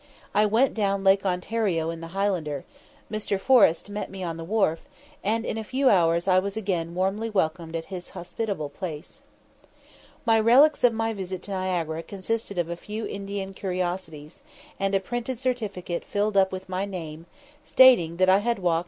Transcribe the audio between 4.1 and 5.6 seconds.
on the wharf, and in